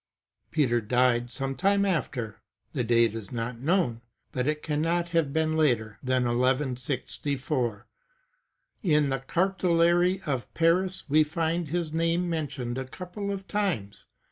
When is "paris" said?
10.55-11.07